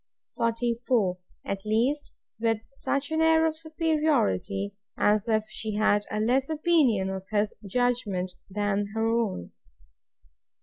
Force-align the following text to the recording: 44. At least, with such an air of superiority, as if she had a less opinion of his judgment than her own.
44. 0.35 1.19
At 1.45 1.63
least, 1.63 2.11
with 2.39 2.57
such 2.75 3.11
an 3.11 3.21
air 3.21 3.45
of 3.45 3.59
superiority, 3.59 4.73
as 4.97 5.29
if 5.29 5.45
she 5.51 5.75
had 5.75 6.05
a 6.09 6.19
less 6.19 6.49
opinion 6.49 7.11
of 7.11 7.27
his 7.29 7.53
judgment 7.67 8.33
than 8.49 8.87
her 8.95 9.05
own. 9.07 9.51